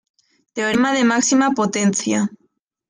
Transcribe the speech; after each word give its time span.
Teorema 0.53 0.89
de 0.97 1.03
máxima 1.11 1.53
potencia 1.59 2.19